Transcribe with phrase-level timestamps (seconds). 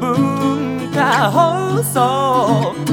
[0.00, 2.89] 文化放送。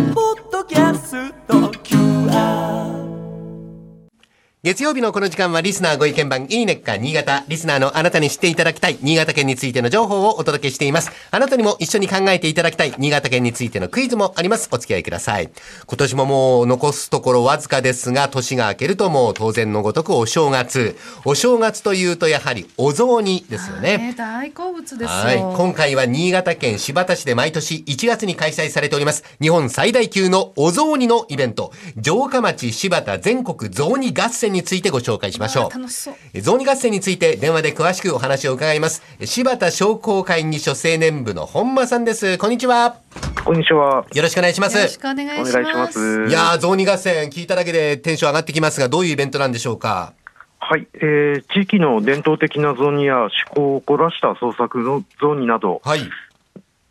[4.68, 7.46] 月曜日のこの時間はリスナーご意見番いいねっか新潟。
[7.48, 11.10] リスナーのあなたに知っていただきたい新潟県についての情報をお届けしています。
[11.32, 14.68] あなたにも一緒に考えていただきたい新潟県についてのクイズもあります。
[14.74, 15.50] お付き合いください。
[15.86, 20.98] 今年ももう残すところわずかですが、年が明けるともう当然のごとくお正月。
[21.24, 23.98] お正月というとやはりお雑煮ですよね。
[23.98, 25.08] ね大好物ですよ。
[25.08, 25.38] はい。
[25.38, 31.72] 今回は新潟県新発田市で毎年1月に開催されております、日本最大級のお雑煮のイベント、
[32.04, 36.16] 城下町新発田全国雑煮合戦についてご紹介しましょわあ楽しそう。
[36.34, 36.42] う。
[36.42, 39.02] 雑煮合戦について電話で詳しくお話を伺います。
[39.26, 42.38] 新発田商工会議所青年部の本間さんです。
[42.38, 42.98] こんにちは。
[43.44, 44.06] こんにちは。
[44.14, 44.78] よろしくお願いします。
[44.78, 45.58] よろしくお願いします。
[45.58, 46.26] お願いします。
[46.28, 50.14] いやー、雑煮合戦聞いただけでテンション上がってきますが、どういうイベントなんでしょうか？
[50.60, 56.02] はい、えー、地域の伝統的な雑煮や趣向を凝らした創作の雑煮など、はい。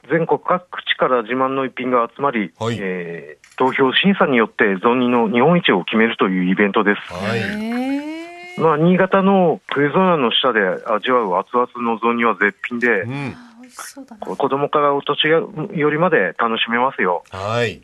[0.08, 7.12] 全国各地から自慢の一品が集まり、はいえー投票審査によって雑煮の日本一を決めるというイベントです。
[7.12, 8.60] はい。
[8.60, 13.34] まあ、新潟のクエゾナの下で味わう熱々の雑煮は絶品でう、ん。
[13.36, 14.26] あ美味しそうだな。
[14.26, 17.24] こ子供からお年寄りまで楽しめますよ。
[17.30, 17.82] はい。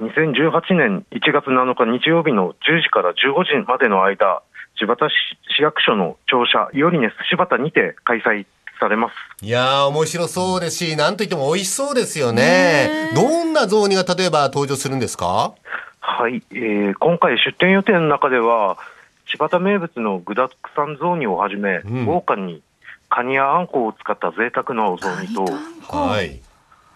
[0.00, 3.14] 2018年1月7日日曜日の10時から15
[3.44, 4.42] 時までの間、
[4.78, 5.12] 柴田市
[5.56, 8.46] 市役所の庁舎、イオリネス柴田にて開催
[8.80, 9.14] されます。
[9.44, 13.12] いやー、面白そうですし、なんといっても美味しそうですよねね。
[13.14, 15.52] どんな雑煮が例えば登場するんですか？
[16.00, 18.78] はい、えー今回出店予定の中では、
[19.26, 22.62] 柴田名物の具だくさん雑煮をはじめ、うん豪華に
[23.08, 26.40] カニやあんこを使った贅沢なお雑煮と、はい。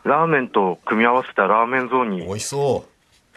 [0.05, 2.84] ラーメンと組み合わせたラーメン雑煮美、味しそ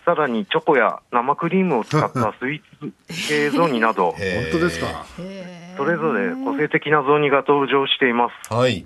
[0.06, 4.20] さらにチョコや生クリームを使ったスイーツ系雑煮など本
[4.52, 5.06] 当ですか？
[5.78, 8.54] それぞれ個性的な雑煮が登場しています。
[8.54, 8.86] はい。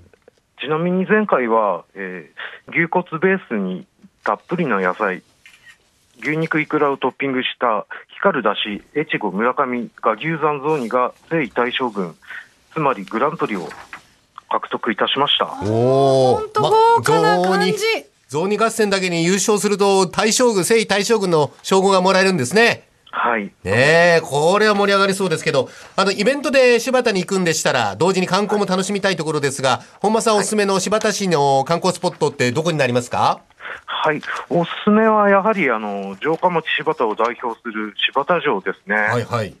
[0.60, 3.86] ちなみに前回は、えー牛骨ベースに
[4.24, 5.22] たっぷりの野菜、
[6.20, 7.86] 牛肉イクラをトッピングした
[8.16, 12.14] 光るだし、越後村上が牛山雑煮が征夷大将軍、
[12.72, 13.68] つまりグランプリを
[14.48, 15.46] 獲得いたしました。
[15.64, 17.74] おほんと豪華な感じ。
[18.28, 22.88] 雑煮合戦だけに優勝すると、大将軍、征夷大将軍の称号がもらえるんですね。
[23.14, 23.52] はい。
[23.62, 33.42] ねえ、これは盛り上がりそうですけど、あの、イベントで柴田に行くんでしたら、同時に観光も楽しみたいところですが、本間さんおすすめの柴田市の観光スポットってどこになりますか？
[33.86, 34.20] はい。
[34.48, 38.96] おすすめはやはり、あの、城下町柴田を代表する柴田城ですね。
[38.96, 39.54] はいはい。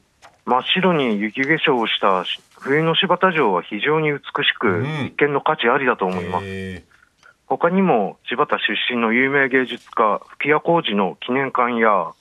[0.44, 2.24] 真っ白に雪化粧をした
[2.58, 6.44] 冬の柴田城は非常に美しく、ん一見の価値ありだと思います。
[6.46, 6.82] へ
[7.46, 12.12] 他にも柴田出身の有名芸術家、吹屋浩二の記念館や、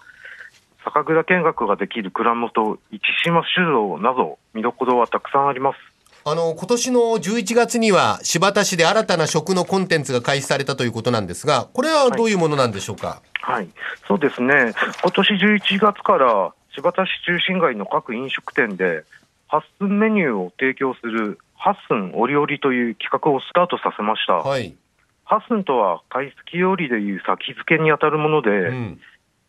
[0.83, 5.77] 酒蔵見学ができる蔵元、市島酒造など、見どころはたくさんあります。
[6.23, 13.67] あの、今年の11月には、柴田市で新たな食のコンテンツが開始されたということなんですが、これはどういうものなんでしょうか、はい。
[14.07, 14.73] そうですね。
[15.01, 19.03] 今年11月から、柴田市中心街の各飲食店で、
[19.47, 24.35] ハッスンメニューを提供する、ハッスン折々という企画をスタートさせました。
[24.35, 24.75] はい。
[25.25, 29.01] ハッスンとは、貝すき料理でいう先付けにあたるもので、うん。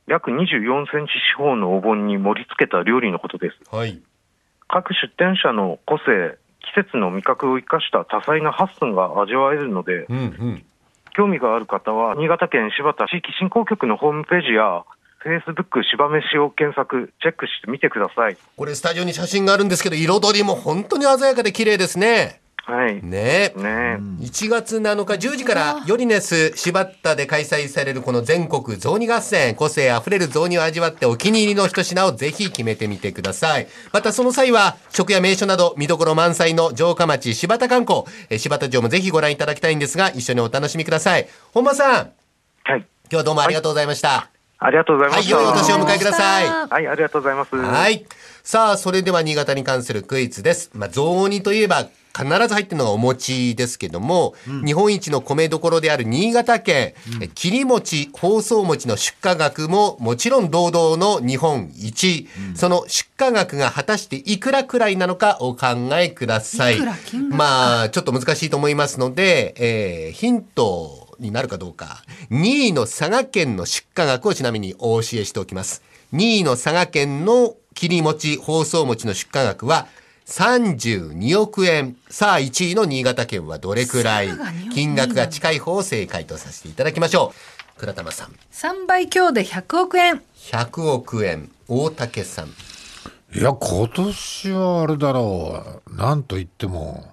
[0.07, 3.75] 約24センチ四方のお盆に盛り付けた料理のことです。
[3.75, 4.01] はい。
[4.69, 10.65] 各出店者の個性、季節の味覚を生かした多彩なハッスンが味わえるので、うんうん。
[11.15, 14.85] 興味がある方は、新潟県柴田地域振興局のホームページや、
[15.25, 18.37] Facebook 柴飯を検索、チェックしてみてください。
[18.57, 22.42] これスタジオに写真があるんですけど、彩りも本当に鮮やかで綺麗ですね。
[22.65, 23.03] はい。
[23.03, 23.53] ね。
[23.57, 23.59] え。
[23.59, 23.99] ね。
[24.21, 29.57] 1月7日10時からヨリネス柴田で開催されるこの全国雑煮合戦。
[29.57, 33.67] 個性あふれる雑煮を味わってお気に入りの一品をぜひ決めてみてください。
[33.93, 38.05] またその際は食や名所など見どころ満載の城下町柴田観光。
[38.31, 41.29] え柴田城もぜひご覧いただきたいんですが一緒にお楽しみください。
[41.53, 42.13] 本間さん。
[42.65, 42.79] はい。
[42.79, 45.37] 今日はどうもありがとうございましたありがとうございまはい、した。
[45.37, 47.57] 良いお年をお迎えくださいはい、ありがとうございます。
[47.57, 48.05] はい。
[48.45, 50.71] さあ、それでは新潟に関するクイズです。
[50.75, 56.93] まあ、雑煮といえば必ず入ってるのがお餅ですけども、日本一の米どころである新潟県、
[57.23, 66.77] え切り餅、包装餅の出荷額ももちろん堂々の日本一、その出荷額が果たしていくらくらいなのかお考えください。
[66.77, 72.03] いくら金額まあ、ちょっと難しいと思いますので、えーヒントになるかどうか。
[72.31, 75.83] 2位の佐賀県の出荷額をちなみにお教えしておきます。
[76.13, 79.87] 2位の佐賀県の切り餅、包装餅の出荷額は
[80.27, 81.97] 32億円。
[82.11, 84.29] さあ、1位の新潟県はどれくらい？
[84.29, 87.33] 佐賀が2億円金額が近い方を正解とさせていただきましょ
[87.77, 87.81] う。
[87.81, 90.23] 倉玉さん、3倍強で100億円。
[90.37, 91.51] 100億円。
[91.67, 92.49] 大竹さん、
[93.35, 95.97] いや、今年はあれだろう。
[95.97, 97.11] なんと言っても、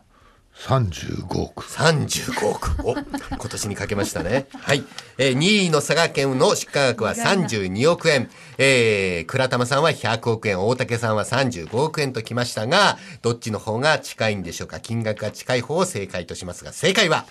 [0.59, 1.63] 35億。
[1.63, 2.75] 35億。
[2.83, 3.06] お、今
[3.50, 4.47] 年にかけましたね。
[4.59, 4.83] はい。
[5.17, 8.29] えー2位の佐賀県の出荷額は32億円。
[8.57, 14.79] えー、倉玉さんは100億円、大竹さんは35億円ときましたが、どっちの方が近いんでしょうか？
[14.81, 17.25] 金額が近い方を正解としますが、正解は、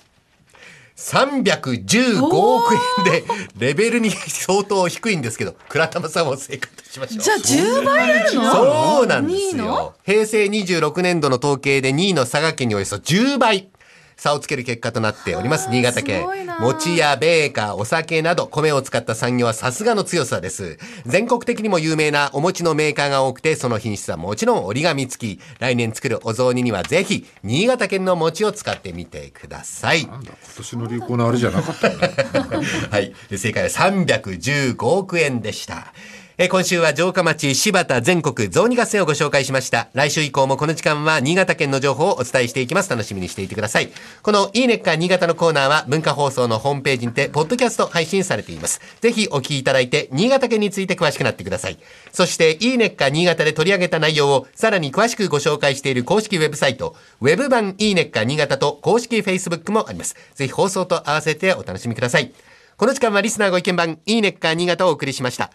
[0.99, 3.25] 315億円で、
[3.56, 7.23] レベルに相当低いんですけど、倉玉さんを正解としましょう。
[7.23, 8.53] じゃあ10倍あるの？
[8.53, 9.95] そうなんで2すよ。
[10.05, 13.71] 平成26年度の統計で2位の佐賀県におよそ10倍。
[14.19, 15.70] 差をつける結果となっております。
[15.70, 16.26] 新潟県。
[16.61, 20.76] 餅やベーカー、お酒など米を使った産業はさすがの強さです。
[21.06, 25.41] 全国的にも有名なお餅のメーカーが多くて、その品質はもちろん折り紙付き。
[25.61, 30.05] 来年作るお雑煮にはぜひ、新潟県の餅を使ってみてください。
[30.05, 32.11] なんだ、今年の流行のあれじゃなかったよね。
[32.91, 33.14] はい。
[33.31, 35.93] 正解は315億円でした。
[36.40, 39.88] えー今週は城下町柴田全国雑煮合戦をご紹介しました。
[39.93, 42.88] 来週以降もこの時間は新潟県の情報をお伝えしていきます。
[42.88, 43.90] 楽しみにしていてください。
[44.23, 48.81] このいいねっか新潟のコーナーは文化放送のホームページにて、ポッドキャスト配信されています。
[49.00, 51.79] ぜひお聞きいただいて、新潟県について詳しくなってください。
[52.12, 60.14] そして、いいねっか新潟で取り上げた内容をさらに詳しくご紹介している公式ウェブサイト、ウェブ版いいねっか新潟と公式 Facebook もあります。
[60.37, 62.32] ぜひ放送と合わせてお楽しみください。
[62.76, 65.50] この時間はリスナーご意見番、いいねっか新潟をお送りしました。